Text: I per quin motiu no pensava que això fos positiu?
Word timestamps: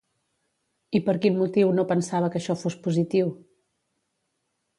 I 0.99 1.01
per 1.09 1.13
quin 1.25 1.37
motiu 1.41 1.73
no 1.81 1.85
pensava 1.91 2.31
que 2.37 2.41
això 2.41 2.57
fos 2.63 2.79
positiu? 2.89 3.31